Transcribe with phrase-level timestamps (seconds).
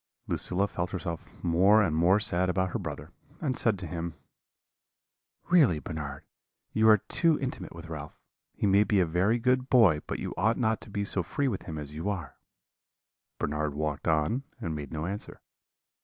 [0.25, 4.15] "Lucilla felt herself more and more sad about her brother, and said to him:
[5.51, 6.23] "'Really, Bernard,
[6.73, 8.19] you are too intimate with Ralph;
[8.55, 11.47] he may be a very good boy, but you ought not to be so free
[11.47, 12.35] with him as you are.'
[13.37, 15.39] "Bernard walked on, and made no answer.